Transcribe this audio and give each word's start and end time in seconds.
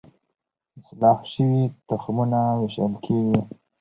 اصلاح 0.79 1.17
شوي 1.33 1.63
تخمونه 1.89 2.39
ویشل 2.59 2.93
کیږي. 3.05 3.39